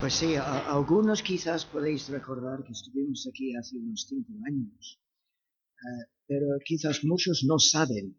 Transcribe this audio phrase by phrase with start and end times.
[0.00, 4.98] Pues sí, algunos quizás podéis recordar que estuvimos aquí hace unos cinco años,
[5.76, 8.16] eh, pero quizás muchos no saben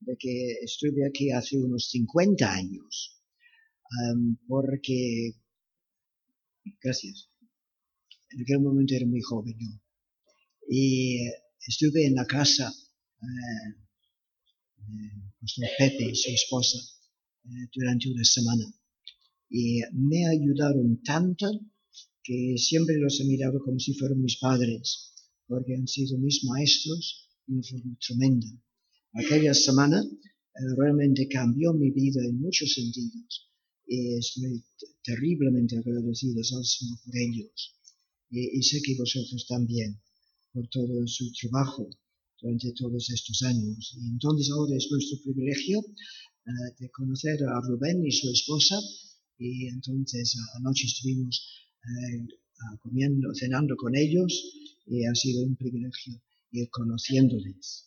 [0.00, 3.22] de que estuve aquí hace unos 50 años,
[4.02, 5.36] em, porque,
[6.82, 7.30] gracias,
[8.30, 9.72] en aquel momento era muy joven yo,
[10.68, 11.28] y
[11.64, 12.72] estuve en la casa
[13.22, 13.70] eh,
[15.58, 16.78] de Pepe y su esposa
[17.44, 18.79] eh, durante una semana
[19.50, 21.46] y me ayudaron tanto
[22.22, 25.12] que siempre los he mirado como si fueran mis padres,
[25.48, 28.46] porque han sido mis maestros y una forma tremenda.
[29.14, 33.50] Aquella semana eh, realmente cambió mi vida en muchos sentidos
[33.88, 34.64] y estoy
[35.02, 37.74] terriblemente agradecido al Señor por ellos.
[38.30, 40.00] Y, sé que vosotros también,
[40.52, 41.90] por todo su trabajo
[42.40, 43.96] durante todos estos años.
[43.98, 48.78] Y entonces ahora es nuestro privilegio eh, de conocer a Rubén y su esposa
[49.40, 51.48] y entonces anoche estuvimos
[51.82, 52.26] eh,
[52.82, 54.30] comiendo, cenando con ellos
[54.86, 56.20] y ha sido un privilegio
[56.52, 57.86] ir conociéndoles.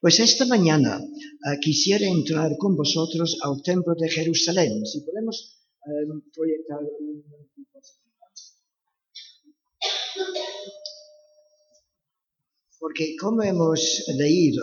[0.00, 4.86] Pues esta mañana eh, quisiera entrar con vosotros al templo de Jerusalén.
[4.86, 7.22] Si podemos eh, proyectar un...
[12.78, 14.62] Porque como hemos leído,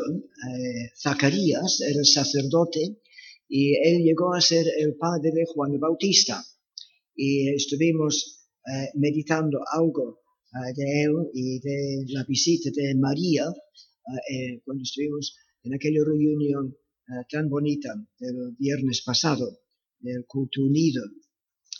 [0.95, 3.01] Zacarías era sacerdote
[3.53, 6.41] y él llegó a ser el padre de Juan Bautista.
[7.13, 10.21] Y estuvimos eh, meditando algo
[10.53, 16.77] eh, de él y de la visita de María eh, cuando estuvimos en aquella reunión
[17.29, 19.59] tan bonita del viernes pasado,
[19.99, 21.03] del culto unido.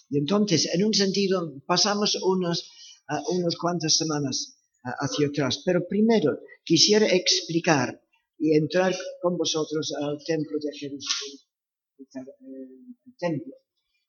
[0.10, 2.66] Y entonces, en un sentido, pasamos unas
[3.56, 5.62] cuantas semanas hacia atrás.
[5.66, 8.04] Pero primero quisiera explicar
[8.38, 11.40] y entrar con vosotros al templo de Jerusalén
[12.14, 13.56] el templo.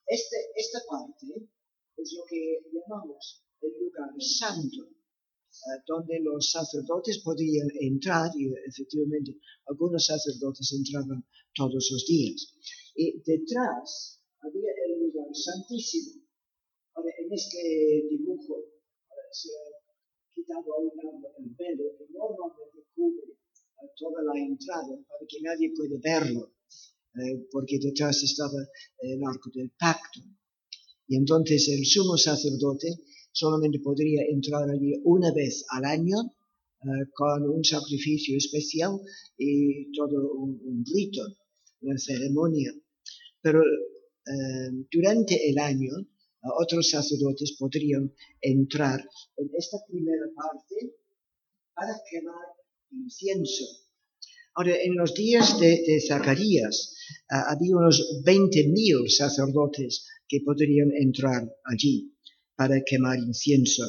[0.06, 1.48] Este, esta parte
[1.96, 9.38] es lo que llamamos el lugar santo, eh, donde los sacerdotes podían entrar, y efectivamente
[9.66, 11.24] algunos sacerdotes entraban
[11.54, 12.54] todos los días.
[12.94, 16.22] Y detrás había el lugar santísimo.
[16.94, 18.64] Ahora, en este dibujo
[19.30, 20.90] se ha quitado a un
[21.38, 26.52] el velo que normalmente cubre eh, toda la entrada para que nadie pueda verlo.
[27.14, 28.58] Eh, porque detrás estaba
[29.00, 30.20] el arco del pacto.
[31.08, 32.88] Y entonces el sumo sacerdote
[33.30, 36.16] solamente podría entrar allí una vez al año
[36.82, 38.98] eh, con un sacrificio especial
[39.36, 41.22] y todo un, rito,
[41.82, 42.72] una ceremonia.
[43.42, 45.92] Pero eh, durante el año
[46.58, 49.06] otros sacerdotes podrían entrar
[49.36, 50.96] en esta primera parte
[51.74, 52.46] para quemar
[52.90, 53.64] incienso
[54.54, 56.94] Ahora, en los días de, Zacarías
[57.30, 62.12] ah, había unos 20.000 sacerdotes que podrían entrar allí
[62.54, 63.82] para quemar incienso.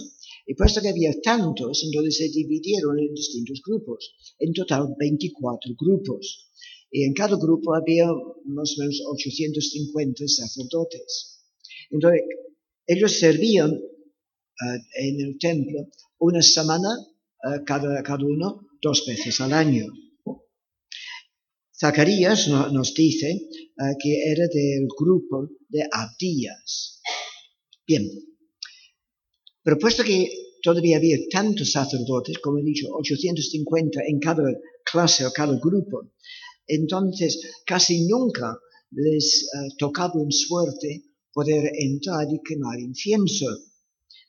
[0.47, 4.15] Y puesto que había tantos, entonces se dividieron en distintos grupos.
[4.39, 6.49] En total, 24 grupos.
[6.91, 8.07] Y en cada grupo había
[8.45, 11.43] más o menos 850 sacerdotes.
[11.91, 12.21] Entonces,
[12.87, 13.71] ellos servían
[14.61, 16.89] ah, en el templo una semana
[17.43, 19.87] ah, cada, cada uno dos veces al año.
[21.83, 27.01] Zacarías nos dice eh, que era del grupo de Abdías.
[27.85, 28.09] Bien,
[29.61, 34.45] pero puesto que todavía había tantos sacerdotes, como he dicho, 850 en cada
[34.89, 36.13] clase o cada grupo,
[36.65, 38.57] entonces casi nunca
[38.91, 43.47] les eh, tocaba en suerte poder entrar y quemar incienso.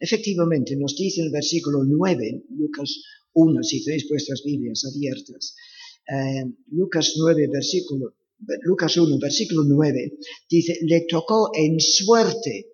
[0.01, 2.91] Efectivamente, nos dice en el versículo 9, Lucas
[3.33, 5.55] 1, si tenéis vuestras Biblias abiertas,
[6.07, 8.15] eh, Lucas 9, versículo,
[8.63, 12.73] Lucas 1, versículo 9, dice, le tocó en suerte.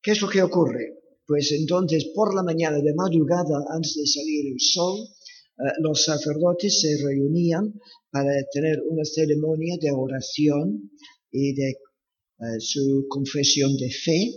[0.00, 0.98] ¿Qué es lo que ocurre?
[1.26, 6.80] Pues entonces por la mañana de madrugada, antes de salir el sol, eh, los sacerdotes
[6.80, 10.90] se reunían para tener una ceremonia de oración
[11.30, 14.30] y de eh, su confesión de fe,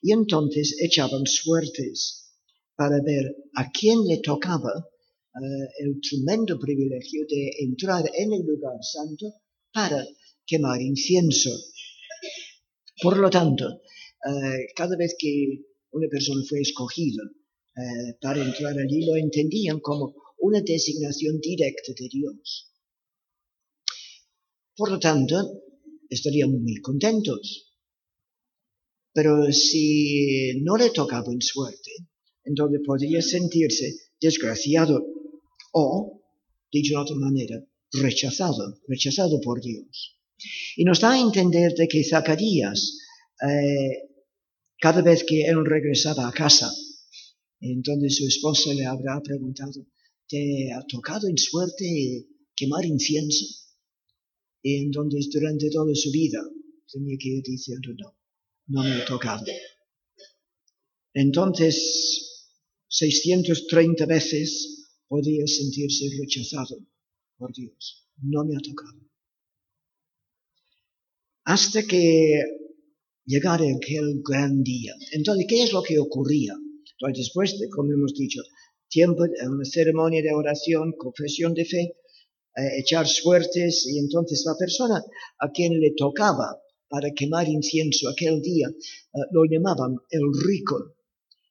[0.00, 2.32] y entonces echaban suertes
[2.76, 4.88] para ver a quién le tocaba
[5.78, 9.32] el tremendo privilegio de entrar en el lugar santo
[9.72, 10.06] para
[10.46, 11.50] quemar incienso.
[13.00, 13.80] Por lo tanto,
[14.28, 17.22] eh, cada vez que una persona fue escogida
[17.76, 22.70] eh, para entrar allí, lo entendían como una designación directa de Dios.
[24.76, 25.62] Por lo tanto,
[26.08, 27.72] estarían muy contentos.
[29.14, 31.90] Pero si no le tocaba en suerte,
[32.44, 35.04] entonces podría sentirse desgraciado
[35.72, 36.22] o,
[36.70, 40.18] dicho de otra manera, rechazado, rechazado por Dios.
[40.76, 42.98] Y nos da a entender de que Zacarías
[43.42, 44.08] eh,
[44.80, 46.72] cada vez que él regresaba a casa,
[47.60, 49.86] entonces su esposa le habrá preguntado,
[50.28, 52.26] ¿te ha tocado en suerte
[52.56, 53.44] quemar incienso?
[54.62, 56.40] Y entonces durante toda su vida
[56.90, 58.16] tenía que ir diciendo, no,
[58.66, 59.44] no me ha tocado.
[61.14, 62.42] Entonces,
[62.88, 64.81] 630 veces
[65.12, 66.74] podía sentirse rechazado
[67.36, 68.08] por Dios.
[68.22, 68.98] No me ha tocado.
[71.44, 72.40] Hasta que
[73.26, 74.94] llegara aquel gran día.
[75.12, 76.54] Entonces, ¿qué es lo que ocurría?
[76.92, 78.40] Entonces, después de, como hemos dicho,
[78.88, 81.82] tiempo, una ceremonia de oración, confesión de fe,
[82.56, 85.04] eh, echar suertes, y entonces la persona
[85.40, 86.58] a quien le tocaba
[86.88, 90.96] para quemar incienso aquel día eh, lo llamaban el rico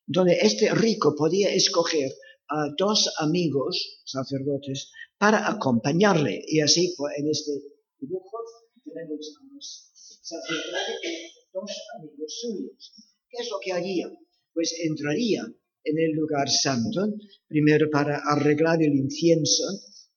[0.07, 2.12] donde este rico podía escoger
[2.51, 6.44] a dos amigos sacerdotes para acompañarle.
[6.48, 7.51] Y así, en este
[8.00, 8.38] dibujo
[8.83, 12.94] tenemos a los sacerdotes, dos amigos suyos.
[13.30, 14.12] ¿Qué es lo que haría?
[14.53, 15.44] Pues entraría
[15.83, 17.07] en el lugar santo,
[17.48, 19.63] primero para arreglar el incienso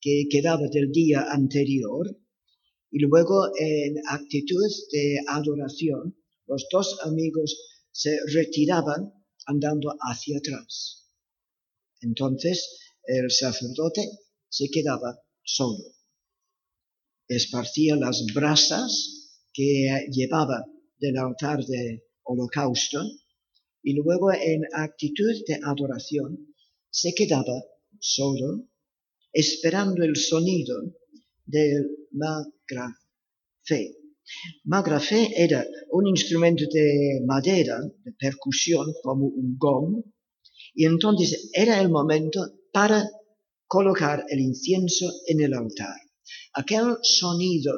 [0.00, 2.06] que quedaba del día anterior,
[2.90, 6.16] y luego en actitud de adoración,
[6.46, 7.56] los dos amigos
[7.90, 9.12] se retiraban
[9.46, 11.03] andando hacia atrás.
[12.04, 14.02] Entonces el sacerdote
[14.48, 15.84] se quedaba solo.
[17.26, 20.64] Esparcía las brasas que llevaba
[20.98, 23.02] del altar de holocausto
[23.82, 26.54] y luego en actitud de adoración
[26.90, 27.62] se quedaba
[27.98, 28.68] solo
[29.32, 30.76] esperando el sonido
[31.44, 33.96] del magrafé.
[34.64, 40.02] Magrafé era un instrumento de madera, de percusión, como un gong,
[40.74, 43.08] y entonces era el momento para
[43.66, 45.96] colocar el incienso en el altar.
[46.54, 47.72] Aquel sonido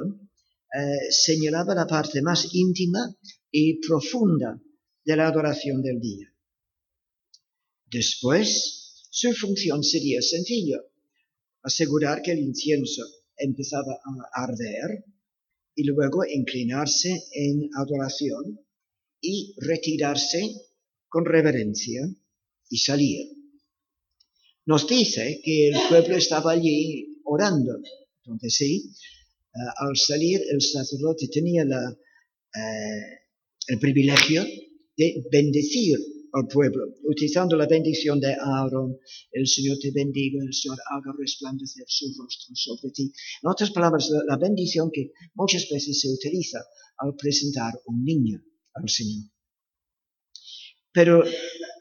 [0.75, 3.15] eh, señalaba la parte más íntima
[3.51, 4.61] y profunda
[5.05, 6.33] de la adoración del día.
[7.91, 10.81] Después, su función sería sencilla,
[11.63, 13.03] asegurar que el incienso
[13.37, 13.99] empezaba
[14.35, 15.05] a arder
[15.75, 18.61] y luego inclinarse en adoración
[19.21, 20.43] y retirarse
[21.09, 22.03] con reverencia
[22.69, 23.29] y salir.
[24.67, 27.79] Nos dice que el pueblo estaba allí orando.
[28.25, 28.93] Entonces sí,
[29.55, 33.19] eh, al salir el sacerdote tenía eh,
[33.69, 34.45] el privilegio
[34.97, 35.99] de bendecir
[36.33, 38.99] al pueblo, utilizando la bendición de Aarón,
[39.33, 43.13] el Señor te bendiga, el Señor haga resplandecer su rostro sobre ti.
[43.43, 46.59] En otras palabras, la bendición que muchas veces se utiliza
[46.99, 48.43] al presentar un niño
[48.75, 49.31] al Señor.
[50.93, 51.25] Pero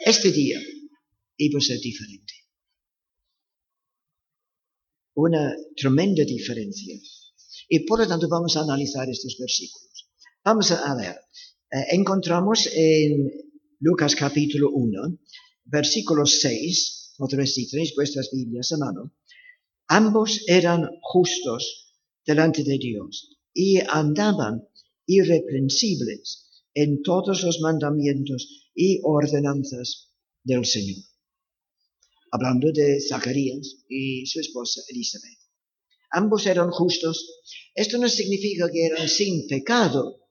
[0.05, 0.59] este día
[1.37, 2.33] iba a ser diferente.
[5.15, 6.99] Una tremenda diferencia.
[7.69, 10.09] Y por lo tanto vamos a analizar estos versículos.
[10.43, 11.15] Vamos a ver.
[11.71, 13.31] Eh, encontramos en
[13.79, 15.19] Lucas capítulo 1,
[15.65, 19.13] versículo 6, otra vez si tenéis vuestras Biblias a mano,
[19.87, 21.93] ambos eran justos
[22.25, 24.67] delante de Dios y andaban
[25.07, 30.11] irreprensibles en todos los mandamientos y ordenanzas
[30.43, 31.03] del Señor.
[32.35, 35.39] Hablando de Zacarías y su esposa Elizabeth.
[36.11, 37.41] Ambos eran justos.
[37.73, 40.27] Esto no significa que eran sin pecado,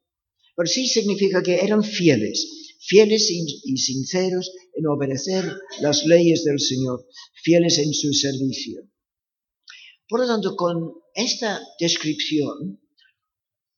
[0.56, 5.44] pero sí significa que eran fieles fieles y sinceros en obedecer
[5.80, 7.06] las leyes del Señor,
[7.42, 8.82] fieles en su servicio.
[10.08, 12.80] Por lo tanto, con esta descripción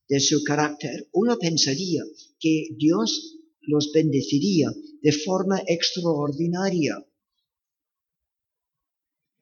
[0.08, 2.02] de su carácter, uno pensaría
[2.40, 4.72] que Dios los bendeciría
[5.02, 6.96] de forma extraordinaria.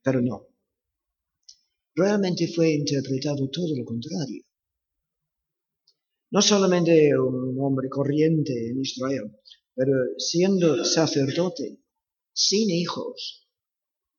[0.05, 0.47] Pero no.
[1.97, 4.45] Realmente fue interpretado todo lo contrario.
[6.31, 9.41] No solamente un hombre corriente en Israel,
[9.75, 11.81] pero siendo sacerdote,
[12.35, 13.49] sin hijos,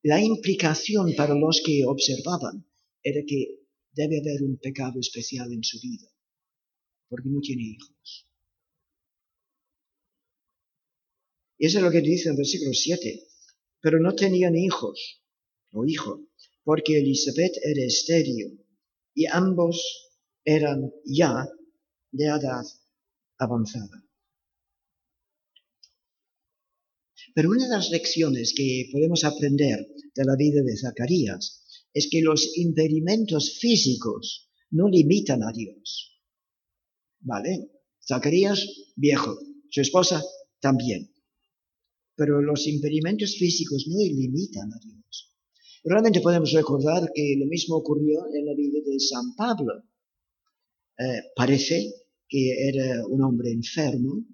[0.02, 2.66] la implicación para los que observaban
[3.04, 3.60] era que
[3.92, 6.08] debe haber un pecado especial en su vida,
[7.10, 8.28] porque no tiene hijos.
[11.58, 13.28] Y eso es lo que dice el versículo 7.
[13.82, 15.25] Pero no tenían hijos
[15.84, 16.30] hijo,
[16.64, 18.64] porque Elizabeth era estéril
[19.14, 19.78] y ambos
[20.46, 21.50] eran ya
[22.12, 22.64] de edad
[23.38, 24.06] avanzada.
[27.34, 31.62] Pero una de las lecciones que podemos aprender de la vida de Zacarías
[31.94, 36.22] es que los impedimentos físicos no limitan a Dios.
[37.20, 37.72] ¿Vale?
[38.08, 38.66] Zacarías,
[38.96, 39.38] viejo,
[39.70, 40.24] su esposa
[40.60, 41.12] también.
[42.16, 45.35] Pero los impedimentos físicos no limitan a Dios.
[45.88, 49.84] Realmente podemos recordar que lo mismo ocurrió en la vida de San Pablo.
[50.98, 51.94] Eh, parece
[52.28, 54.26] que era un hombre enfermo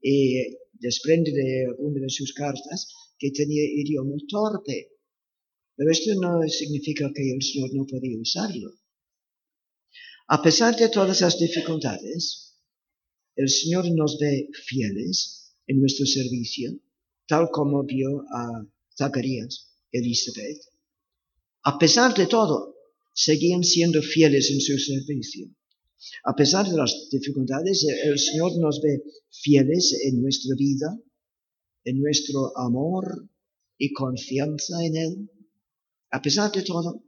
[0.00, 2.88] y desprende de una de sus cartas
[3.18, 4.88] que tenía idioma torpe.
[5.76, 8.72] Pero esto no significa que el Señor no podía usarlo.
[10.28, 12.56] A pesar de todas las dificultades,
[13.36, 16.70] el Señor nos ve fieles en nuestro servicio,
[17.28, 20.75] tal como vio a Zacarías, Elizabeth.
[21.70, 22.76] A pesar de todo,
[23.12, 25.48] seguían siendo fieles en su servicio.
[26.22, 30.96] A pesar de las dificultades, el Señor nos ve fieles en nuestra vida,
[31.82, 33.28] en nuestro amor
[33.78, 35.30] y confianza en Él.
[36.12, 37.02] A pesar de todo,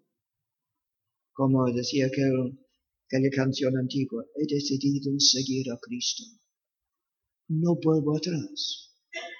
[1.32, 6.24] como decía aquella canción antigua, he decidido seguir a Cristo.
[7.46, 8.90] No vuelvo atrás.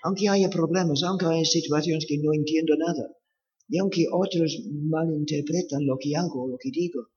[0.05, 3.18] Aunque haya problemas, aunque haya situaciones que no entiendo nada,
[3.69, 7.09] y aunque otros malinterpretan lo que hago o lo que digo,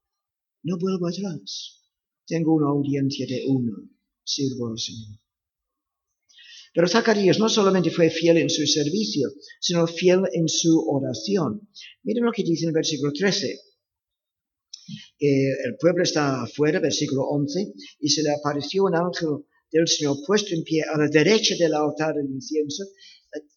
[0.62, 1.80] no vuelvo atrás.
[2.26, 3.88] Tengo una audiencia de uno.
[4.24, 5.18] Sirvo al Señor.
[6.74, 9.30] Pero Zacarías no solamente fue fiel en su servicio,
[9.60, 11.68] sino fiel en su oración.
[12.02, 13.60] Miren lo que dice en el versículo 13.
[15.18, 20.54] el pueblo está afuera, versículo 11, y se le apareció un ángel del Señor puesto
[20.54, 22.84] en pie a la derecha del altar del incienso.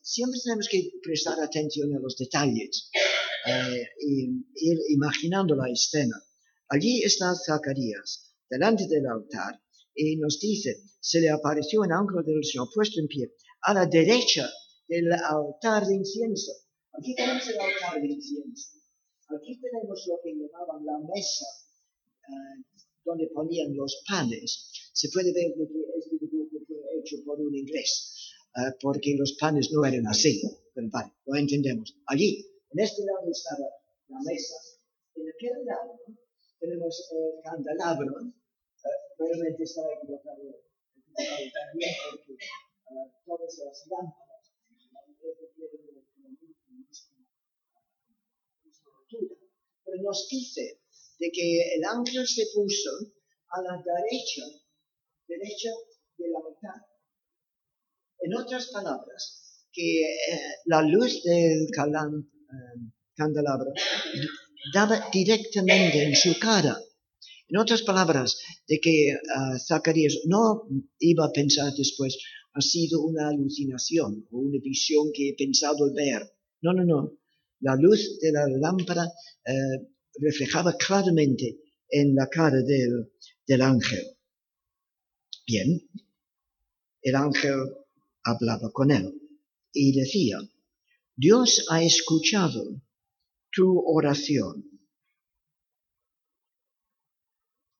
[0.02, 2.90] Siempre tenemos que prestar atención a los detalles
[3.46, 3.84] eh,
[4.56, 6.16] ir imaginando la escena.
[6.70, 9.62] Allí está Zacarías, delante del altar,
[9.94, 13.86] y nos dice, se le apareció un ángel del Señor puesto en pie a la
[13.86, 14.50] derecha
[14.88, 16.52] del altar de incienso.
[16.94, 18.72] Aquí tenemos el altar de incienso.
[19.30, 21.46] Aquí tenemos lo que llamaban la mesa,
[22.28, 22.64] eh,
[23.04, 24.72] donde ponían los panes.
[24.94, 25.64] Se puede ver que
[26.00, 30.42] este dibujo fue hecho por un inglés, eh, porque los panes no eran así.
[30.74, 31.98] Pero vale, lo entendemos.
[32.08, 33.68] Allí, en este lado estaba
[34.10, 34.56] la mesa.
[35.16, 36.00] En aquel lado
[36.60, 38.34] tenemos el candelabro
[39.18, 40.62] realmente está equivocado,
[41.16, 42.36] también porque
[43.26, 44.26] todas las lámparas
[49.86, 50.82] pero nos dice
[51.20, 52.90] de que el ángel se puso
[53.50, 54.44] a la derecha,
[55.28, 55.70] derecha
[56.18, 56.95] del altar.
[58.20, 61.72] En otras palabras, que eh, la luz del eh,
[63.16, 63.72] candelabro
[64.74, 66.80] daba directamente en su cara.
[67.48, 70.68] En otras palabras, de que uh, Zacarías no
[71.00, 72.18] iba a pensar después,
[72.54, 76.24] ha sido una alucinación o una visión que he pensado ver.
[76.62, 77.20] No, no, no.
[77.60, 79.88] La luz de la lámpara uh,
[80.20, 83.12] reflejaba claramente en la cara del,
[83.46, 84.04] del ángel.
[85.46, 85.80] Bien,
[87.04, 87.54] el ángel
[88.26, 89.14] hablaba con él
[89.72, 90.40] y decía,
[91.16, 92.82] Dios ha escuchado
[93.52, 94.76] tu oración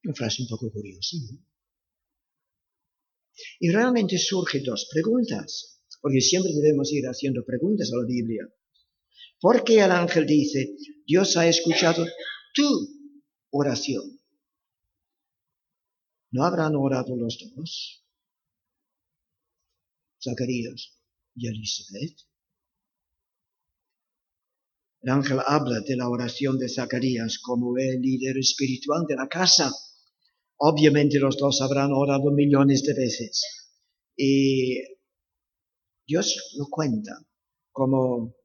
[0.06, 1.18] Una frase un poco curiosa.
[3.60, 8.48] Y realmente surgen dos preguntas, porque siempre debemos ir haciendo preguntas a la Biblia.
[9.42, 10.76] ¿Por qué el ángel dice,
[11.08, 12.06] Dios ha escuchado
[12.54, 14.22] tu oración?
[16.30, 18.05] ¿No habrán orado los dos?
[20.26, 20.98] Zacarías
[21.36, 22.18] y Elizabeth.
[25.02, 29.72] El ángel habla de la oración de Zacarías como el líder espiritual de la casa
[30.58, 33.44] Obviamente los dos habrán orado millones de veces.
[34.16, 34.78] Y
[36.08, 37.12] Dios lo cuenta
[37.72, 38.36] como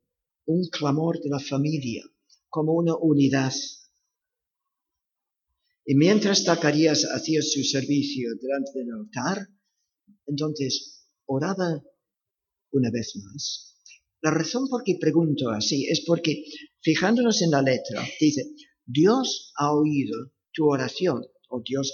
[0.46, 2.02] un clamor de la familia,
[2.48, 3.52] como una unidad.
[5.84, 9.48] Y mientras Zacarías hacía su servicio delante del altar,
[10.26, 10.99] entonces
[11.30, 11.82] oraba
[12.72, 13.76] una vez más.
[14.22, 16.44] La razón por qué pregunto así es porque,
[16.82, 18.44] fijándonos en la letra, dice,
[18.84, 21.92] Dios ha oído tu oración oh Dios,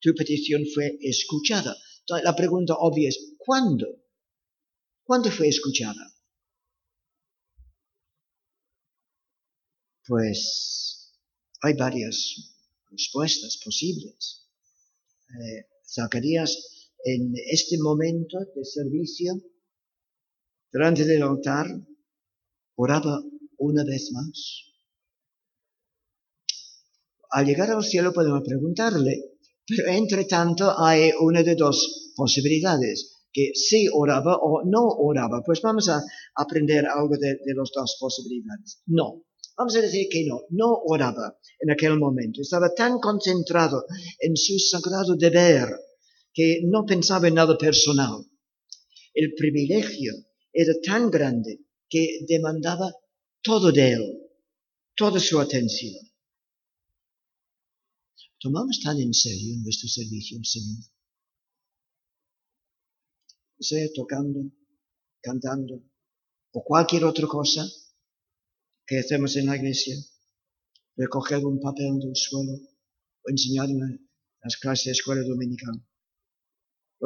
[0.00, 1.76] tu petición fue escuchada.
[2.22, 3.86] La pregunta obvia es, ¿cuándo?
[5.02, 6.12] ¿Cuándo fue escuchada?
[10.06, 11.12] Pues
[11.62, 12.54] hay varias
[12.90, 14.48] respuestas posibles.
[15.28, 16.75] Eh, Zacarías,
[17.06, 19.34] en este momento de servicio,
[20.72, 21.66] delante del altar,
[22.76, 23.22] oraba
[23.58, 24.66] una vez más
[27.36, 29.36] al llegar al cielo podemos preguntarle,
[29.66, 35.42] pero entre tanto hay una de dos posibilidades, que sí oraba o no oraba.
[35.44, 36.00] Pues vamos a
[36.34, 38.80] aprender algo de, de las dos posibilidades.
[38.86, 39.24] No,
[39.56, 42.40] vamos a decir que no, no oraba en aquel momento.
[42.40, 43.84] Estaba tan concentrado
[44.20, 45.68] en su sagrado deber
[46.36, 48.16] que no pensaba en nada personal.
[49.14, 50.12] El privilegio
[50.52, 52.92] era tan grande que demandaba
[53.42, 54.04] todo de él,
[54.94, 55.94] toda su atención.
[58.38, 60.82] ¿Tomamos tan en serio nuestro servicio al Señor?
[63.58, 64.40] Sea tocando
[65.22, 65.82] cantando,
[66.52, 67.62] o cualquier otra cosa
[68.86, 69.96] que hacemos en la iglesia,
[70.96, 72.52] recoger un papel del suelo
[73.22, 74.08] o enseñar en
[74.42, 75.82] las clases de escuela dominical.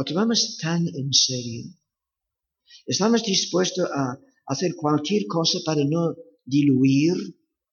[0.00, 1.64] Lo tomamos tan en serio.
[2.86, 7.12] Estamos dispuestos a hacer cualquier cosa para no diluir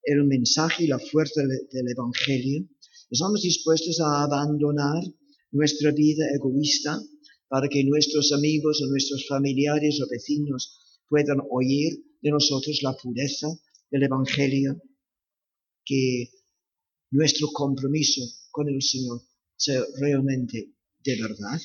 [0.03, 1.41] el mensaje y la fuerza
[1.71, 2.67] del Evangelio.
[3.09, 5.01] Estamos dispuestos a abandonar
[5.51, 7.01] nuestra vida egoísta
[7.47, 13.47] para que nuestros amigos o nuestros familiares o vecinos puedan oír de nosotros la pureza
[13.89, 14.81] del Evangelio,
[15.85, 16.29] que
[17.11, 19.21] nuestro compromiso con el Señor
[19.55, 20.73] sea realmente
[21.05, 21.61] de verdad.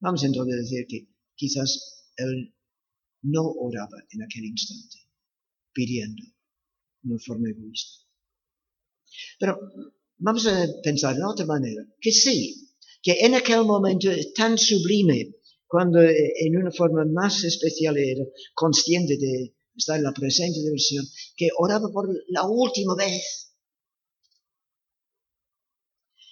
[0.00, 2.54] Vamos entonces a decir que quizás él
[3.22, 4.98] no oraba en aquel instante,
[5.72, 6.22] pidiendo
[7.02, 8.04] de una forma egoísta.
[9.38, 9.58] Pero
[10.18, 15.34] vamos a pensar de otra manera, que sí, que en aquel momento tan sublime,
[15.66, 18.24] cuando eh, en una forma más especial era
[18.54, 21.04] consciente de estar en la presencia del Señor,
[21.36, 23.54] que oraba por la última vez.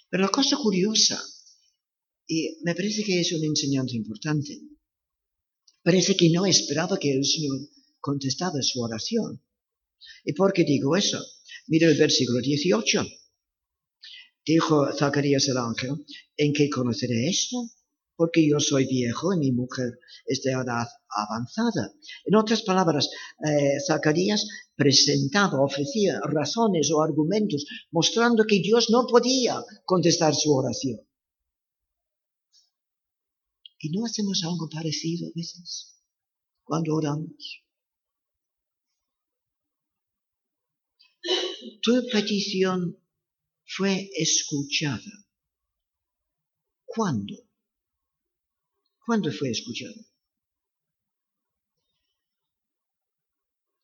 [0.09, 1.21] Pero la cosa curiosa,
[2.27, 4.59] y me parece que es una enseñanza importante,
[5.81, 7.59] parece que no esperaba que el Señor
[8.01, 9.41] contestara su oración.
[10.25, 11.19] ¿Y por qué digo eso?
[11.67, 13.05] Mira el versículo 18.
[14.45, 16.05] Dijo Zacarías el ángel,
[16.35, 17.69] ¿en qué conoceré esto?
[18.15, 21.93] Porque yo soy viejo y mi mujer es de edad avanzada.
[22.25, 23.09] En otras palabras,
[23.45, 31.06] eh, Zacarías presentaba, ofrecía razones o argumentos mostrando que Dios no podía contestar su oración.
[33.87, 35.95] ¿Y no hacemos algo parecido a veces
[36.65, 37.63] cuando oramos?
[41.81, 42.97] Tu petición
[43.65, 45.13] fue escuchada.
[46.85, 47.35] ¿Cuándo?
[49.05, 50.01] ¿Cuándo fue escuchada?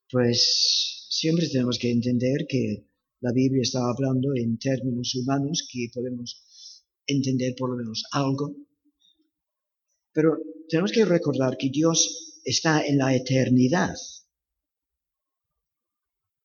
[0.10, 2.89] Pues siempre tenemos que entender que
[3.22, 8.54] la Biblia está hablando en términos humanos que podemos entender por lo menos algo.
[10.13, 10.38] Pero
[10.69, 13.95] tenemos que recordar que Dios está en la eternidad.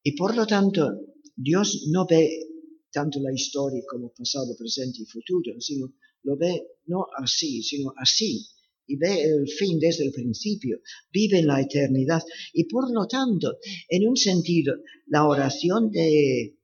[0.03, 0.89] Y por lo tanto,
[1.37, 2.49] Dios no ve
[2.91, 8.47] tanto la historia como pasado, presente y futuro, sino lo ve no así, sino así.
[8.87, 10.81] Y ve el fin desde el principio,
[11.13, 12.23] vive en la eternidad.
[12.55, 14.75] Y por lo tanto, en un sentido,
[15.07, 16.57] la oración de,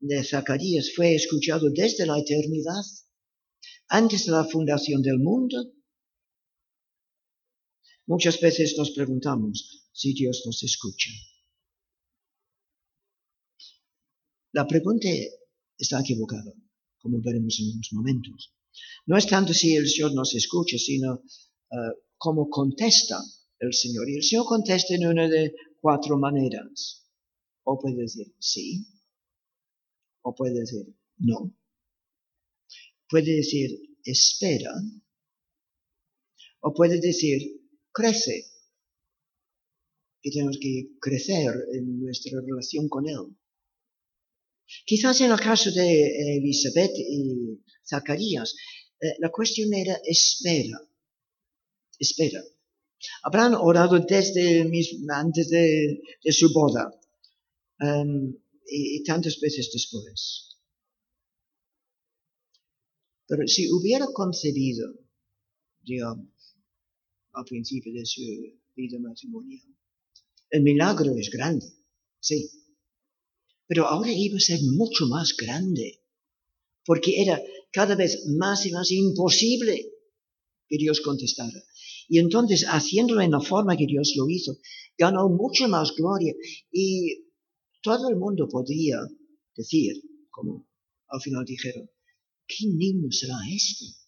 [0.00, 2.84] de Zacarías fue escuchada desde la eternidad,
[3.88, 5.72] antes de la fundación del mundo.
[8.06, 11.10] Muchas veces nos preguntamos si Dios nos escucha.
[14.52, 15.08] La pregunta
[15.78, 16.54] está equivocado,
[16.98, 18.54] como veremos en unos momentos.
[19.06, 23.18] No es tanto si el Señor nos escucha, sino uh, cómo contesta
[23.58, 24.08] el Señor.
[24.08, 27.08] Y el Señor contesta en una de cuatro maneras.
[27.64, 28.86] O puede decir sí,
[30.22, 31.56] o puede decir no.
[33.08, 33.70] Puede decir
[34.04, 34.72] espera,
[36.60, 37.63] o puede decir
[37.94, 38.50] crece.
[40.22, 43.36] Y tenemos que crecer en nuestra relación con Él.
[44.84, 48.54] Quizás en el caso de eh, Elizabeth y Zacarías,
[49.00, 50.78] eh, la cuestión era espera.
[51.98, 52.42] Espera.
[53.22, 54.62] Habrán orado desde
[55.10, 56.00] antes de,
[56.32, 56.90] su boda
[57.80, 58.34] em,
[58.66, 60.58] y, tantas veces después.
[63.26, 64.86] Pero si hubiera concebido,
[65.82, 66.33] digamos,
[67.34, 68.22] al principio de su
[68.74, 69.62] vida matrimonial,
[70.50, 71.66] el milagro es grande,
[72.20, 72.50] sí,
[73.66, 76.02] pero ahora iba a ser mucho más grande,
[76.84, 77.40] porque era
[77.72, 79.90] cada vez más y más imposible
[80.68, 81.62] que Dios contestara.
[82.08, 84.58] Y entonces, haciéndolo en la forma que Dios lo hizo,
[84.98, 86.34] ganó mucha más gloria
[86.70, 87.30] y
[87.82, 88.98] todo el mundo podría
[89.56, 90.68] decir, como
[91.08, 91.90] al final dijeron,
[92.46, 94.03] ¿qué niño será este?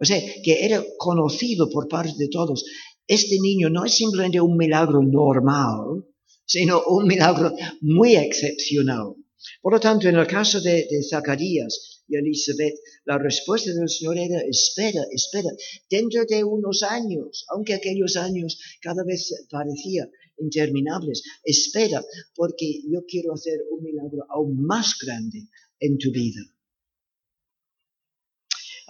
[0.00, 2.64] O sea, que era conocido por parte de todos.
[3.06, 6.04] Este niño no es simplemente un milagro normal,
[6.46, 9.14] sino un milagro muy excepcional.
[9.60, 14.40] Por lo tanto, en el caso de, Zacarías y Elizabeth, la respuesta del Señor era,
[14.40, 15.50] espera, espera,
[15.88, 22.02] dentro de unos años, aunque aquellos años cada vez parecían interminables, espera,
[22.34, 25.46] porque yo quiero hacer un milagro aún más grande
[25.78, 26.40] en tu vida.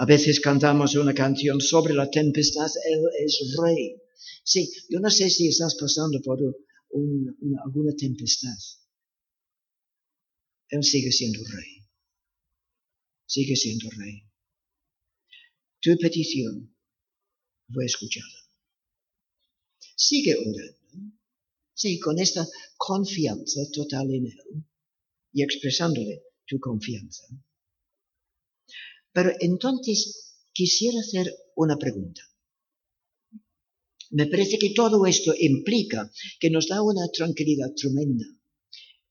[0.02, 4.00] A veces cantamos una canción sobre la tempestad, Él es rey.
[4.42, 6.38] Sí, yo no sé si estás pasando por
[7.62, 8.56] alguna tempestad,
[10.70, 11.86] Él sigue siendo rey.
[13.26, 14.22] Sigue siendo rey.
[15.82, 16.74] Tu petición
[17.70, 18.38] fue escuchada.
[19.96, 21.14] Sigue orando.
[21.74, 24.64] Sí, con esta confianza total en Él
[25.34, 27.26] y expresándole tu confianza.
[29.12, 32.22] Pero entonces quisiera hacer una pregunta.
[34.10, 38.24] Me parece que todo esto implica que nos da una tranquilidad tremenda.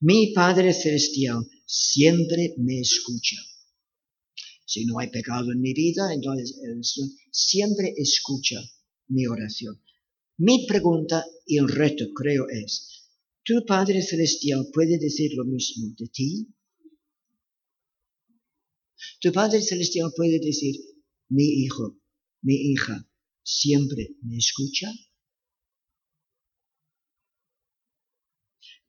[0.02, 3.38] Mi Padre Celestial siempre me escucha.
[4.66, 6.60] Si no hay pecado en mi vida, entonces
[7.32, 8.62] siempre escucha
[9.08, 9.82] mi oración.
[10.38, 13.10] Mi pregunta y el reto, creo, es,
[13.44, 16.48] ¿tu Padre Celestial puede decir lo mismo de ti?
[19.22, 20.76] Tu Padre Celestial puede decir,
[21.30, 22.00] mi hijo,
[22.42, 23.08] mi hija,
[23.44, 24.92] siempre me escucha?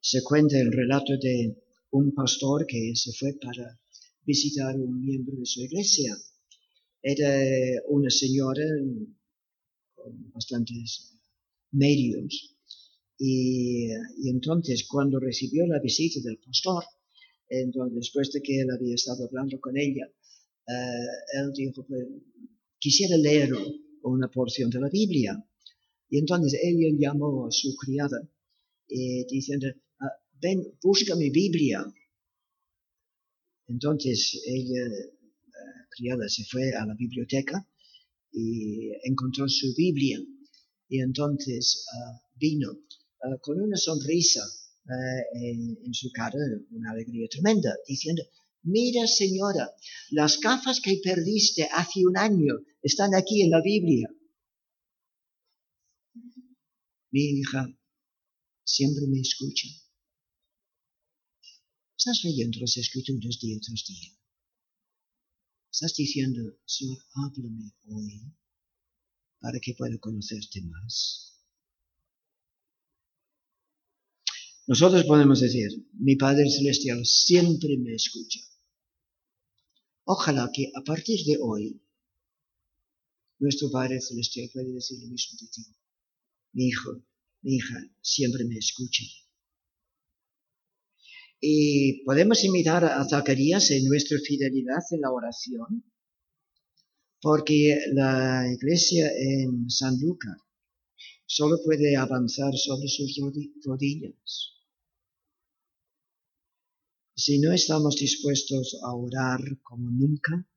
[0.00, 1.56] Se cuenta el relato de
[1.90, 3.78] un pastor que se fue para
[4.24, 6.16] visitar a un miembro de su iglesia.
[7.02, 7.30] Era
[7.88, 8.64] una señora
[9.94, 11.18] con bastantes
[11.72, 12.56] medios.
[13.18, 13.88] Y,
[14.28, 16.84] entonces, cuando recibió la visita del pastor,
[17.50, 22.06] entonces, después de que él había estado hablando con ella, eh, él dijo, pues,
[22.78, 23.50] quisiera leer
[24.04, 25.44] una porción de la Biblia.
[26.08, 28.20] Y entonces ella llamó a su criada
[28.88, 29.66] eh, diciendo,
[30.00, 31.84] ah, ven, busca mi Biblia.
[33.66, 37.68] Entonces ella, la criada, se fue a la biblioteca
[38.32, 40.20] y encontró su Biblia.
[40.88, 42.70] Y entonces ah, vino
[43.24, 44.42] ah, con una sonrisa
[45.34, 46.38] en, en, su cara,
[46.70, 48.22] una alegría tremenda, diciendo,
[48.62, 49.74] Mira, señora,
[50.10, 54.08] las gafas que perdiste hace un año están aquí en la Biblia.
[57.10, 57.66] Mi hija
[58.64, 59.68] siempre me escucha.
[61.96, 64.10] Estás leyendo las escrituras día tras día.
[65.72, 68.34] Estás diciendo, Señor, háblame hoy
[69.40, 71.39] para que pueda conocerte más.
[74.66, 78.40] Nosotros podemos decir, mi Padre Celestial siempre me escucha.
[80.04, 81.82] Ojalá que a partir de hoy
[83.38, 85.62] nuestro Padre Celestial pueda decir lo mismo de ti.
[86.52, 87.02] Mi hijo,
[87.42, 89.04] mi hija, siempre me escucha.
[91.40, 95.90] Y podemos imitar a Zacarías en nuestra fidelidad en la oración,
[97.22, 100.36] porque la iglesia en San Lucas
[101.36, 103.10] solo puede avanzar sobre sus
[103.64, 104.60] rodillas
[107.20, 110.48] si no estamos dispuestos a orar como nunca,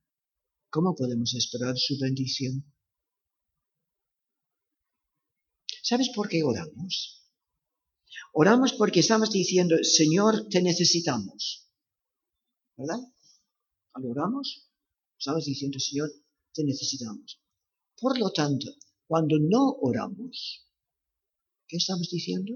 [0.70, 2.64] ¿cómo podemos esperar su bendición?
[5.82, 7.22] ¿Sabes por qué oramos?
[8.32, 11.68] Oramos porque estamos diciendo, Señor, te necesitamos.
[12.78, 13.00] ¿Verdad?
[13.92, 14.70] Cuando oramos,
[15.18, 16.10] estamos diciendo, Señor,
[16.54, 17.42] te necesitamos.
[18.00, 18.68] Por lo tanto,
[19.14, 20.66] cuando no oramos,
[21.68, 22.52] ¿qué estamos diciendo?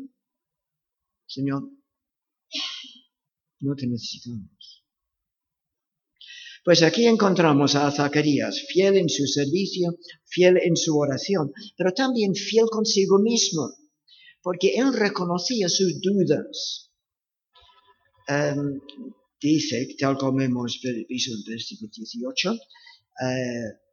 [1.25, 1.71] Señor,
[3.61, 4.85] no te necesitamos.
[6.65, 9.95] Pues aquí encontramos a Zacarías, fiel en su servicio,
[10.25, 13.77] fiel en su oración, pero también fiel consigo mismo,
[14.43, 16.91] porque él reconocía sus dudas.
[18.27, 18.81] Em,
[19.41, 23.88] dice, tal como hemos visto en el versículo 18, eh,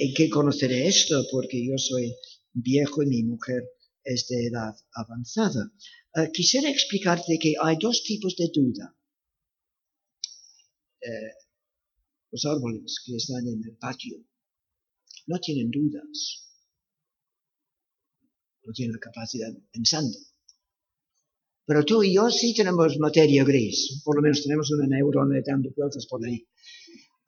[0.00, 1.26] ¿en qué conoceré esto?
[1.30, 2.14] Porque yo soy
[2.52, 3.62] viejo y mi mujer
[4.02, 5.72] es de edad avanzada.
[6.14, 8.96] Eh, quisiera explicarte que hay dos tipos de duda.
[11.02, 11.32] Eh,
[12.30, 14.16] los árboles que están en el patio
[15.26, 16.48] no tienen dudas,
[18.64, 20.16] no tienen la capacidad pensando.
[21.66, 25.70] Pero tú y yo sí tenemos materia gris, por lo menos tenemos una neurona dando
[25.76, 26.46] vueltas por ahí.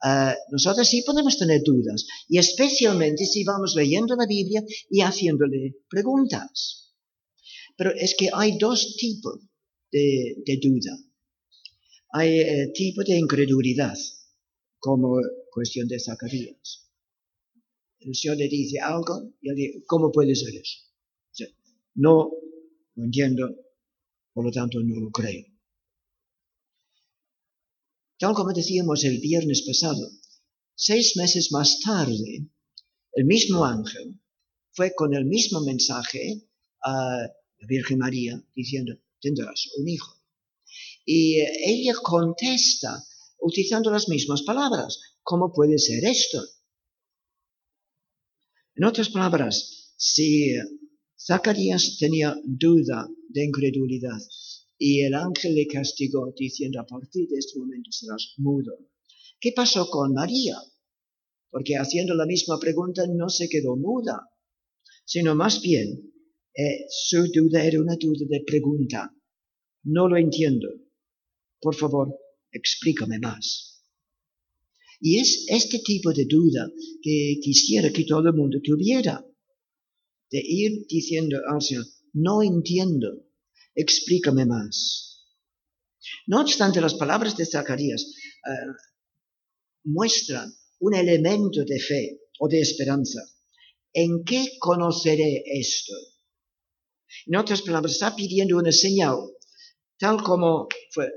[0.03, 5.75] Uh, nosotros sí podemos tener dudas, y especialmente si vamos leyendo la Biblia y haciéndole
[5.89, 6.93] preguntas.
[7.77, 9.39] Pero es que hay dos tipos
[9.91, 10.97] de, duda.
[12.11, 13.97] Hay eh, tipo de incredulidad,
[14.77, 16.89] como cuestión de Zacarías.
[17.99, 20.79] El Señor le dice algo y él dice, ¿cómo puede ser eso?
[21.95, 22.31] no
[22.95, 23.55] lo entiendo,
[24.33, 25.52] por lo tanto no lo creo.
[28.23, 30.09] Tal como decíamos el viernes pasado,
[30.75, 32.49] seis meses más tarde,
[33.15, 34.17] el mismo ángel
[34.71, 36.47] fue con el mismo mensaje
[36.81, 37.17] a
[37.59, 40.13] la Virgen María, diciendo, tendrás un hijo.
[41.05, 43.05] Y ella contesta
[43.41, 45.01] utilizando las mismas palabras.
[45.21, 46.41] ¿Cómo puede ser esto?
[48.75, 50.55] En otras palabras, si
[51.19, 54.21] Zacarías tenía duda de incredulidad
[54.77, 58.77] y el ángel le castigó diciendo a partir de este momento serás mudo,
[59.39, 60.57] ¿qué pasó con María?
[61.53, 64.27] porque haciendo la misma pregunta no se quedó muda,
[65.05, 66.11] sino más bien
[66.57, 69.15] eh, su duda era una duda de pregunta.
[69.83, 70.67] No lo entiendo.
[71.61, 72.07] Por favor,
[72.51, 73.83] explícame más.
[74.99, 76.71] Y es este tipo de duda
[77.03, 79.23] que quisiera que todo el mundo tuviera.
[80.31, 83.27] De ir diciendo al Señor, no entiendo,
[83.75, 85.25] explícame más.
[86.27, 88.73] No obstante, las palabras de Zacarías eh,
[89.85, 93.21] muestran un elemento de fe o de esperanza.
[93.93, 95.93] ¿En qué conoceré esto?
[97.27, 99.17] En otras palabras, está pidiendo una señal,
[99.97, 101.07] tal como eh,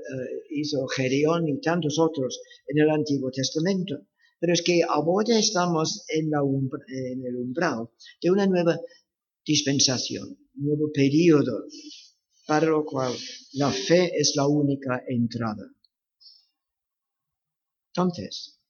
[0.51, 4.07] hizo Gedeón y tantos otros en el Antiguo Testamento.
[4.39, 7.89] Pero es que ahora estamos en, en el umbral
[8.21, 8.79] de una nueva
[9.43, 11.65] dispensación, un nuevo periodo,
[12.47, 13.13] para lo cual
[13.53, 15.69] la fe es la única entrada.
[17.89, 18.61] Entonces,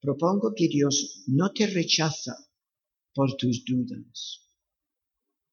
[0.00, 2.34] propongo que Dios no te rechaza
[3.14, 4.48] por tus dudas.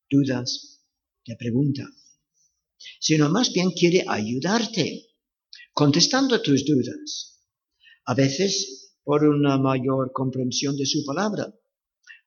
[0.09, 0.81] Dudas
[1.25, 1.83] te pregunta,
[2.99, 5.07] sino más bien quiere ayudarte,
[5.73, 7.41] contestando tus dudas.
[8.05, 11.53] A veces por una mayor comprensión de su palabra,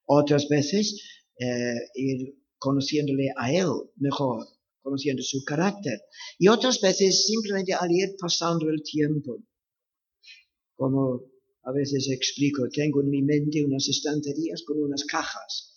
[0.04, 1.00] otras veces
[1.38, 4.46] eh, ir conociéndole a él mejor,
[4.82, 6.00] conociendo su carácter,
[6.38, 9.42] y otras veces simplemente al ir pasando el tiempo,
[10.74, 11.22] como
[11.64, 15.72] a veces explico, tengo en mi mente unas estanterías con unas cajas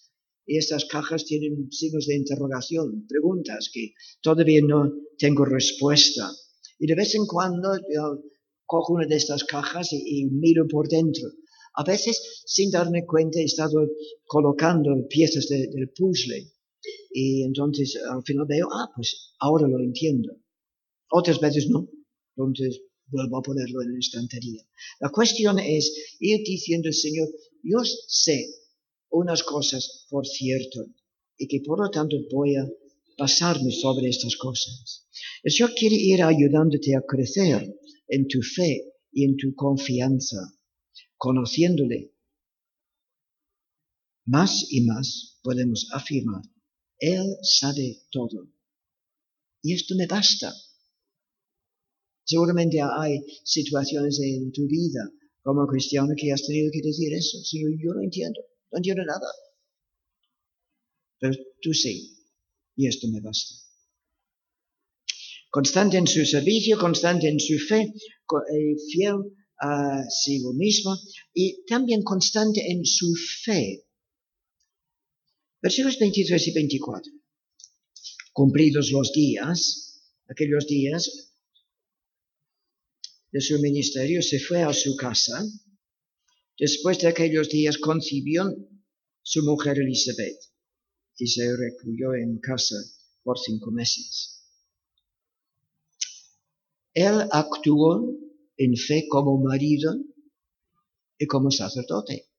[0.47, 6.31] y estas cajas tienen signos de interrogación, preguntas que todavía no tengo respuesta.
[6.77, 8.21] Y de vez en cuando yo
[8.65, 11.29] cojo una de estas cajas y, miro por dentro.
[11.77, 13.87] A veces, sin darme cuenta, he estado
[14.25, 16.51] colocando piezas del puzzle.
[17.11, 20.35] Y entonces al final veo, ah, pues ahora lo entiendo.
[21.09, 21.87] Otras veces no.
[22.35, 24.63] Entonces vuelvo a ponerlo en la estantería.
[24.99, 27.29] La cuestión es ir diciendo, Señor,
[27.63, 28.47] yo sé
[29.09, 30.85] unas cosas por cierto
[31.37, 32.67] y que por lo tanto voy a
[33.17, 35.07] pasarme sobre estas cosas.
[35.43, 37.73] El Señor quiere ir ayudándote a crecer
[38.07, 40.37] en tu fe y en tu confianza,
[41.17, 42.11] conociéndole.
[44.25, 46.41] Más y más podemos afirmar,
[46.99, 48.47] Él sabe todo.
[49.61, 50.53] Y esto me basta.
[52.23, 55.11] Seguramente hay situaciones en tu vida
[55.43, 57.37] como cristiano que has tenido que decir eso.
[57.43, 58.41] Si yo no entiendo.
[58.71, 59.27] No entiendo nada.
[61.19, 62.17] Pero tú sí,
[62.75, 63.55] y esto me basta.
[65.49, 69.15] Constante en su servicio, constante en su fe, eh, fiel
[69.61, 70.97] a sí mismo
[71.33, 73.84] y también constante en su fe.
[75.65, 77.11] Versículos 23 y 24.
[78.33, 81.33] Cumplidos los días, aquellos días
[83.31, 85.43] de su ministerio, se fue a su casa
[86.57, 88.55] Después de aquellos días concibió
[89.21, 90.39] su mujer Elizabeth
[91.17, 92.75] y se recluyó en casa
[93.23, 94.41] por cinco meses.
[96.93, 98.09] Él actuó
[98.55, 99.97] en fe como marido
[101.17, 102.29] y como sacerdote.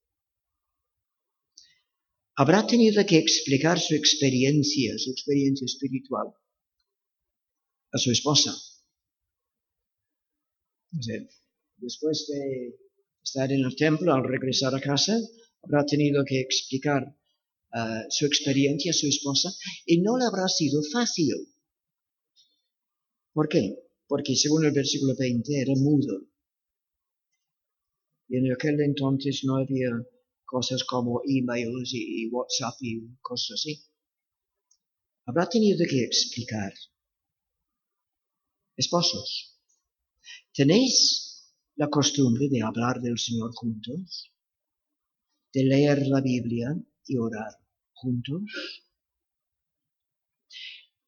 [2.38, 6.28] Habrá tenido que explicar su experiencia, su experiencia espiritual,
[7.92, 8.54] a su esposa.
[11.78, 12.78] después de
[13.22, 15.18] estar en el templo, al regresar a casa,
[15.62, 17.02] habrá tenido que explicar
[17.74, 19.48] eh, su experiencia a su esposa
[19.86, 21.34] y no le habrá sido fácil.
[23.32, 23.78] ¿Por qué?
[24.06, 26.26] Porque según el versículo 20 era mudo.
[28.28, 29.90] Y en aquel entonces no había
[30.46, 33.84] cosas como emails y, y WhatsApp y cosas así.
[35.26, 36.72] Habrá tenido que explicar.
[38.76, 39.58] Esposos,
[40.54, 41.26] ¿tenéis
[41.76, 44.32] la costumbre de hablar del Señor juntos,
[45.52, 46.74] de leer la Biblia
[47.06, 47.52] y orar
[47.92, 48.42] juntos.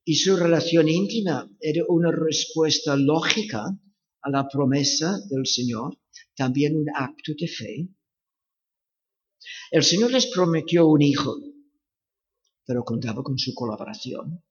[0.05, 3.79] Y su relación íntima era una respuesta lógica
[4.23, 5.99] a la promesa del Señor,
[6.37, 7.89] también un acto de fe.
[9.71, 11.37] El Señor les prometió un hijo,
[12.65, 14.43] pero contaba con su colaboración.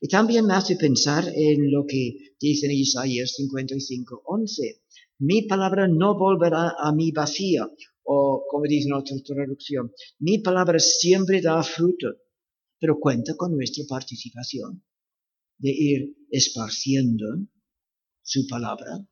[0.00, 4.82] Y también me hace pensar en lo que dice en Isaías 55, 11.
[5.18, 7.68] Mi palabra no volverá a mí vacía,
[8.04, 12.08] o como dice en otra traducción, mi palabra siempre da fruto,
[12.78, 14.82] pero cuenta con nuestra participación
[15.58, 17.26] de ir esparciendo
[18.22, 19.06] su palabra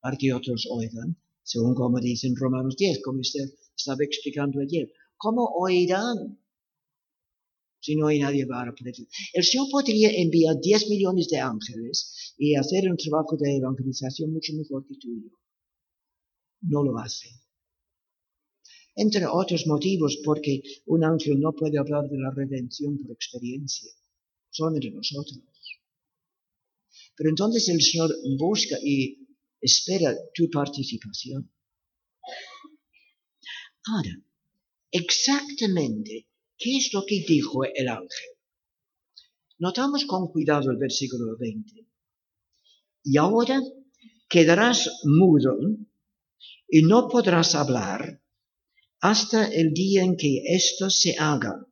[0.00, 3.44] para que otros oigan, según como dice en Romanos 10, como usted
[3.76, 4.92] estaba explicando ayer.
[5.16, 6.38] ¿Cómo oirán
[7.80, 9.06] si no hay nadie para predicar.
[9.32, 14.52] El Señor podría enviar 10 millones de ángeles y hacer un trabajo de evangelización mucho
[14.54, 15.36] mejor que tú y yo.
[16.62, 17.28] No lo hace.
[18.96, 23.90] entre otros motivos porque un ángel no puede hablar de la redención por experiencia,
[24.50, 25.40] son de nosotros.
[27.16, 29.19] Pero entonces el Señor busca y
[29.60, 31.52] espera tu participación.
[33.86, 34.22] Ahora,
[34.90, 38.30] exactamente, ¿qué es lo que dijo el ángel?
[39.58, 41.86] Notamos con cuidado el versículo 20.
[43.04, 43.60] Y ahora
[44.28, 45.58] quedarás mudo
[46.68, 48.22] y no podrás hablar
[49.00, 51.66] hasta el día en que esto se haga,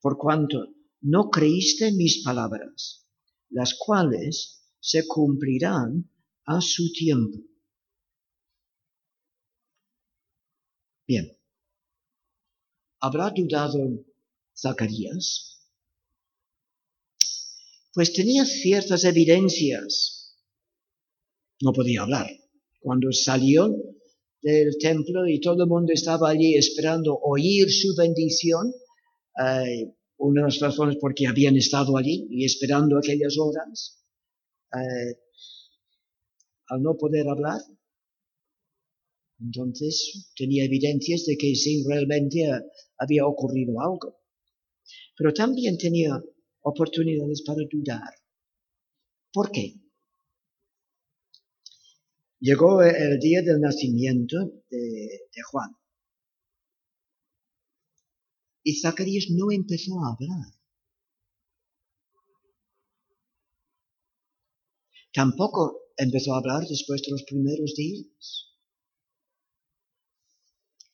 [0.00, 3.06] por cuanto no creíste mis palabras,
[3.50, 6.10] las cuales se cumplirán
[6.46, 7.38] a su tiempo.
[11.06, 11.30] Bien,
[13.00, 14.04] ¿habrá dudado
[14.56, 15.60] Zacarías?
[17.92, 20.36] Pues tenía ciertas evidencias.
[21.60, 22.28] No podía hablar.
[22.80, 23.70] Cuando salió
[24.42, 28.72] del templo y todo el mundo estaba allí esperando oír su bendición,
[29.40, 34.04] eh, una de las razones porque habían estado allí y esperando aquellas horas,
[34.72, 35.23] eh,
[36.68, 37.60] al no poder hablar,
[39.40, 42.48] entonces tenía evidencias de que sí realmente
[42.98, 44.16] había ocurrido algo.
[45.16, 46.22] Pero también tenía
[46.60, 48.14] oportunidades para dudar.
[49.32, 49.74] ¿Por qué?
[52.40, 54.36] Llegó el día del nacimiento
[54.70, 55.76] de, Juan.
[58.62, 60.54] Y Zacarías no empezó a hablar.
[65.12, 68.50] Tampoco empezó a hablar después de los primeros días.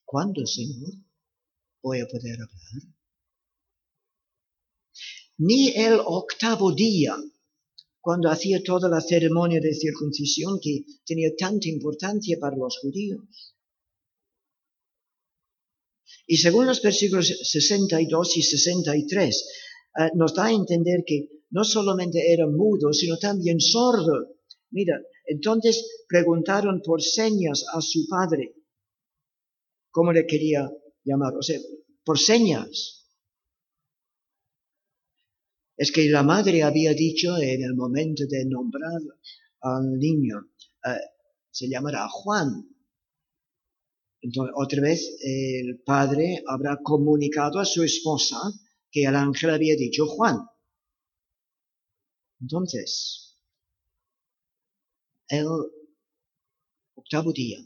[0.05, 0.95] ¿Cuándo, Señor,
[1.83, 2.95] voy a poder hablar?
[5.39, 7.17] Ni el octavo día,
[8.01, 13.55] cuando hacía toda la ceremonia de circuncisión que tenía tanta importancia para los judíos.
[16.27, 19.49] Y según los versículos 62 y 63,
[19.99, 24.40] eh, nos da a entender que no solamente era mudo, sino también sordo.
[24.71, 28.55] Mira, entonces preguntaron por señas a su padre
[29.91, 30.71] cómo le quería
[31.05, 31.59] llamar, o sea,
[32.05, 33.09] por señas.
[35.77, 39.01] Es que la madre había dicho en el momento de nombrar
[39.63, 40.51] al niño,
[40.85, 41.01] eh,
[41.51, 42.69] se llamará Juan.
[44.23, 48.37] Entonces, otra vez el padre habrá comunicado a su esposa
[48.91, 50.37] que el ángel había dicho Juan.
[52.41, 53.30] Entonces,
[55.31, 55.47] el
[56.95, 57.59] octavo día,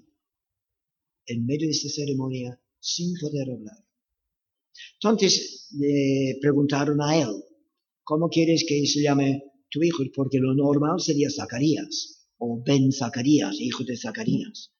[1.26, 3.84] en medio de esta ceremonia, sin poder hablar.
[5.00, 7.42] Entonces le preguntaron a él,
[8.02, 10.02] ¿cómo quieres que se llame tu hijo?
[10.14, 14.72] Porque lo normal sería Zacarías, o Ben Zacarías, hijo de Zacarías.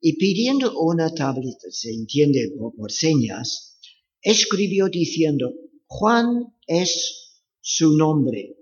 [0.00, 3.80] Y pidiendo una tableta, se entiende por señas,
[4.22, 5.54] escribió diciendo,
[5.86, 8.56] Juan es su nombre.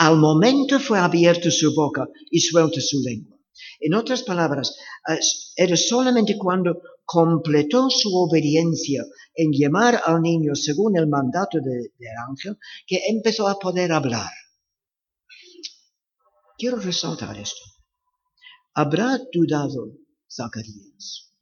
[0.00, 3.36] Al momento fue abierta su boca y suelta su lengua.
[3.80, 4.76] En otras palabras,
[5.56, 11.90] era solamente cuando completó su obediencia en llamar al niño según el mandato del
[12.28, 12.56] ángel
[12.86, 14.30] que empezó a poder hablar.
[16.56, 17.64] Quiero resaltar esto.
[18.74, 19.94] ¿Habrá dudado
[20.30, 21.32] Zacarías?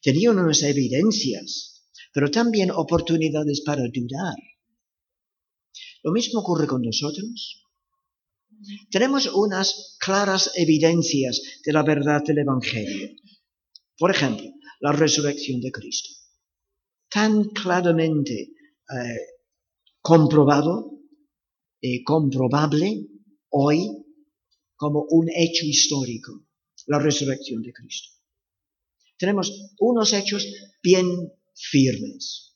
[0.00, 1.84] Tenía unas evidencias,
[2.14, 4.36] pero también oportunidades para dudar.
[6.04, 7.64] Lo mismo ocurre con nosotros.
[8.90, 13.08] Tenemos unas claras evidencias de la verdad del Evangelio.
[13.98, 14.46] Por ejemplo,
[14.80, 16.10] la resurrección de Cristo.
[17.10, 19.20] Tan claramente eh,
[20.00, 21.00] comprobado
[21.80, 23.06] y comprobable
[23.48, 24.04] hoy
[24.76, 26.44] como un hecho histórico,
[26.86, 28.10] la resurrección de Cristo.
[29.16, 30.46] Tenemos unos hechos
[30.82, 31.06] bien
[31.54, 32.53] firmes.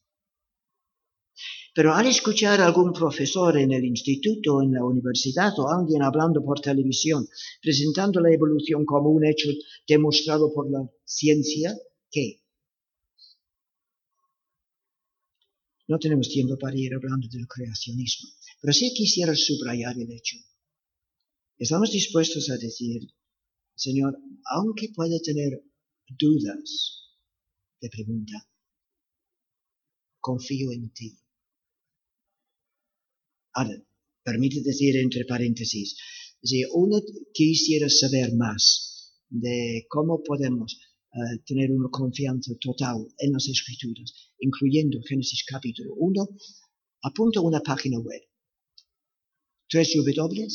[1.79, 6.45] Pero al escuchar a algún profesor en el instituto, en la universidad o alguien hablando
[6.45, 7.29] por televisión,
[7.63, 9.49] presentando la evolución como un hecho
[9.87, 11.73] demostrado por la ciencia,
[12.11, 12.43] ¿qué?
[15.87, 18.29] No tenemos tiempo para ir hablando del creacionismo,
[18.61, 20.37] pero sí quisiera subrayar el hecho.
[21.59, 23.03] Estamos dispuestos a decir,
[23.77, 25.63] Señor, aunque pueda tener
[26.09, 27.05] dudas,
[27.79, 28.49] te pregunta,
[30.19, 31.21] confío en ti.
[33.59, 33.77] Ahora,
[34.23, 35.97] permite decir entre paréntesis,
[36.49, 36.97] si uno
[37.35, 38.63] quisiera saber más
[39.29, 40.79] de cómo podemos
[41.13, 46.29] eh, tener una confianza total en las escrituras, incluyendo Génesis capítulo 1,
[47.03, 48.23] apunta una página web.
[49.69, 50.47] Tres W,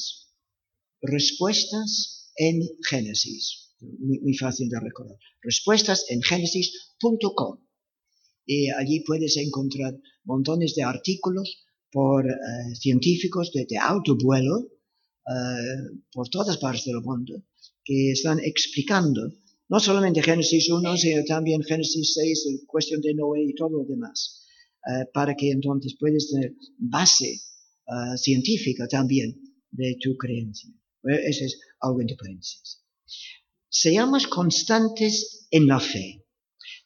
[1.02, 3.76] respuestas en Génesis.
[3.82, 5.18] muy, fácil de recordar.
[5.42, 7.54] Respuestas en genesis.com.
[8.46, 9.94] Y allí puedes encontrar
[10.24, 14.68] montones de artículos por eh, científicos de, de alto vuelo
[15.28, 17.44] eh, por todas partes del mundo
[17.86, 19.32] que están explicando
[19.70, 24.46] no solamente Génesis 1, sino también Génesis 6, cuestión de Noé y todo lo demás,
[24.86, 27.40] eh, para que entonces puedas tener base
[28.16, 29.36] científica también
[29.70, 30.70] de tu creencia.
[31.04, 32.82] Ese es algo entre paréntesis.
[33.68, 36.26] Seamos constantes en la fe.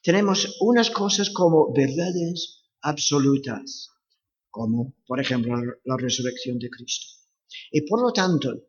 [0.02, 3.90] Tenemos unas cosas como verdades absolutas,
[4.50, 7.06] como por ejemplo la resurrección de Cristo.
[7.70, 8.68] Y por lo tanto,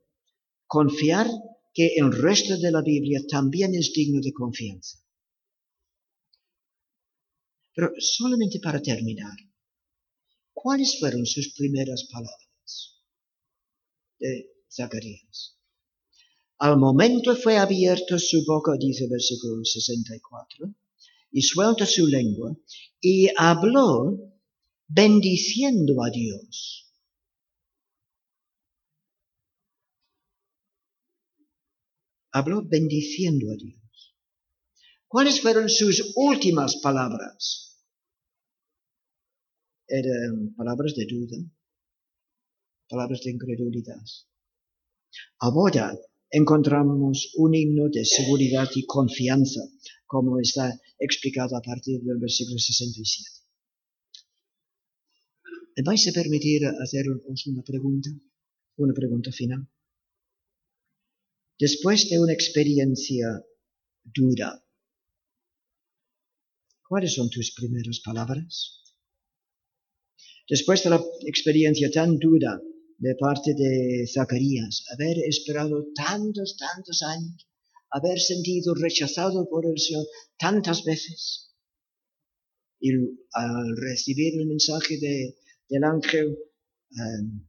[0.67, 1.27] confiar
[1.73, 4.99] que el resto de la Biblia también es digno de confianza.
[7.73, 9.37] Pero solamente para terminar,
[10.53, 12.99] ¿cuáles fueron sus primeras palabras
[14.19, 15.57] de Zacarías?
[16.57, 20.75] Al momento fue abierto su boca, dice versículo 64,
[21.31, 22.53] y suelta su lengua,
[22.99, 24.28] y habló
[24.89, 26.91] bendiciendo a Dios.
[32.31, 34.15] Habló bendiciendo a Dios.
[35.07, 37.83] ¿Cuáles fueron sus últimas palabras?
[39.87, 41.37] Eran palabras de duda,
[42.87, 44.03] palabras de incredulidad.
[45.39, 45.97] Ahora
[46.29, 49.61] encontramos un himno de seguridad y confianza,
[50.05, 53.38] como está explicado a partir del versículo 67.
[55.79, 58.09] ¿Me vais a permitir haceros una pregunta?
[58.75, 59.65] Una pregunta final.
[61.57, 63.27] Después de una experiencia
[64.03, 64.61] dura,
[66.85, 68.83] ¿cuáles son tus primeras palabras?
[70.49, 72.59] Después de la experiencia tan dura
[72.97, 77.47] de parte de Zacarías, haber esperado tantos, tantos años,
[77.89, 80.05] haber sentido rechazado por el Señor
[80.37, 81.53] tantas veces,
[82.81, 82.91] y
[83.31, 85.37] al recibir el mensaje de,
[85.69, 86.37] del ángel
[86.91, 87.47] em,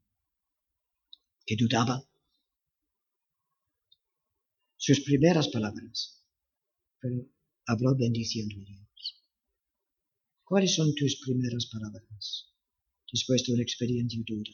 [1.47, 2.07] que dudaba,
[4.77, 6.25] sus primeras palabras,
[7.01, 7.27] pero
[7.67, 9.25] habló bendiciendo a Dios.
[10.45, 12.53] ¿Cuáles son tus primeras palabras
[13.13, 14.53] después de una experiencia dura?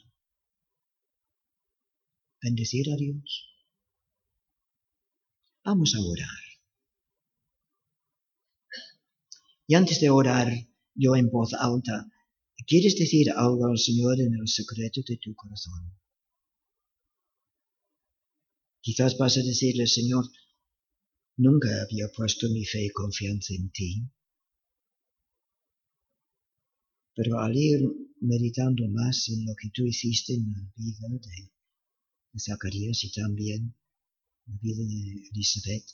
[2.46, 3.48] bendecir a Dios.
[5.64, 6.42] Vamos a orar.
[9.66, 10.52] Y antes de orar,
[10.94, 12.06] yo en voz alta,
[12.66, 15.92] ¿quieres decir algo al Señor en el secreto de tu corazón?
[18.80, 20.24] Quizás vas a decirle, Señor,
[21.36, 23.90] nunca había puesto mi fe y confianza en ti.
[27.14, 27.80] Pero al ir
[28.20, 31.08] meditando más en lo que tú hiciste en la vida
[32.32, 33.74] de Zacarías y también
[34.46, 35.86] la vida de Elizabeth.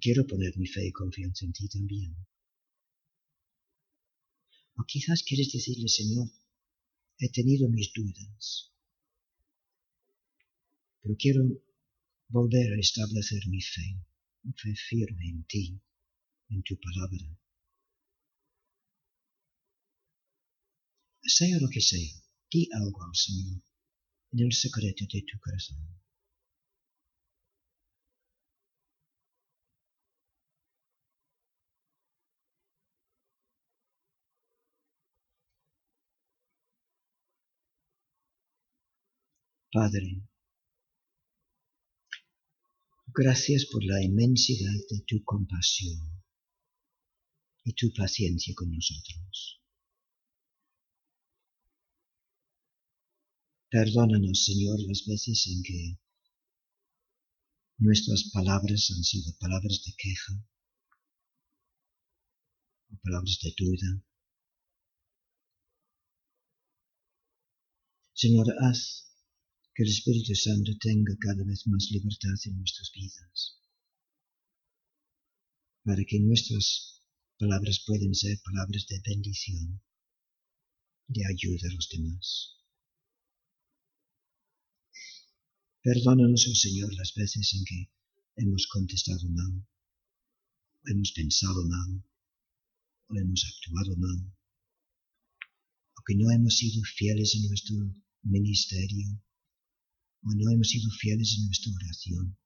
[0.00, 2.14] quiero poner mi fe y confianza en ti también.
[4.80, 6.28] O quizás quieres decirle, Señor,
[7.18, 8.72] he tenido mis dudas,
[11.00, 11.42] pero quiero
[12.28, 13.86] volver a establecer mi fe,
[14.42, 15.64] mi fe firme en ti,
[16.48, 17.26] en tu palabra.
[21.36, 22.14] Sea lo que sea,
[22.50, 23.62] Di algo al Señor
[24.32, 25.99] en el secreto de tu corazón.
[39.72, 40.20] Padre,
[43.14, 46.24] gracias por la inmensidad de tu compasión
[47.62, 49.62] y tu paciencia con nosotros.
[53.70, 56.00] Perdónanos, Señor, las veces en que
[57.78, 60.32] nuestras palabras han sido palabras de queja
[62.88, 64.02] o palabras de duda.
[68.12, 69.09] Señor, haz
[69.74, 73.60] que el Espíritu Santo tenga cada vez más libertad en nuestras vidas,
[75.84, 77.02] para que nuestras
[77.38, 79.80] palabras puedan ser palabras de bendición,
[81.08, 82.56] de ayuda a los demás.
[85.82, 87.90] Perdónanos, oh Señor, las veces en que
[88.36, 89.66] hemos contestado mal,
[90.84, 92.04] o hemos pensado mal,
[93.08, 94.20] o hemos actuado mal,
[95.96, 97.76] o que no hemos sido fieles en nuestro
[98.22, 99.08] ministerio,
[100.22, 102.38] o no hemos sido fieles en nuestra oración.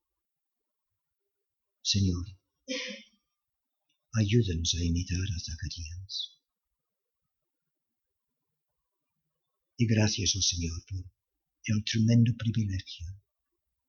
[1.81, 2.25] Señor,
[4.13, 6.39] ayúdanos a imitar a Zacarías.
[9.77, 11.03] Y gracias, oh Señor, por
[11.65, 13.07] el tremendo privilegio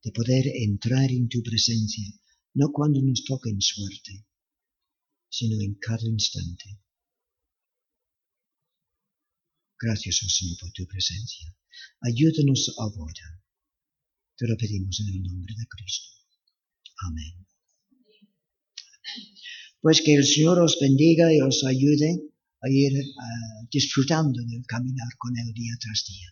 [0.03, 2.09] de poder entrar en tu presencia,
[2.55, 4.27] no cuando nos toque en suerte,
[5.29, 6.81] sino en cada instante.
[9.79, 11.55] Gracias, oh Señor, por tu presencia.
[12.01, 13.46] Ayúdanos ahora.
[14.37, 16.09] Te lo pedimos en el nombre de Cristo.
[17.07, 17.47] Amén.
[19.81, 22.21] Pues que el Señor os bendiga y os ayude
[22.61, 26.29] a ir uh, disfrutando del caminar con Él día tras día.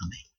[0.00, 0.35] Amén.